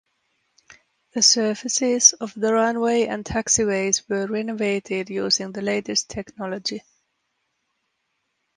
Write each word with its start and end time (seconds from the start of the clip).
The 1.13 1.21
surfaces 1.21 2.13
of 2.13 2.33
the 2.33 2.53
runway 2.53 3.03
and 3.05 3.23
taxiways 3.23 4.01
were 4.09 4.25
renovated 4.25 5.11
using 5.11 5.51
the 5.51 5.61
latest 5.61 6.09
technology. 6.09 6.81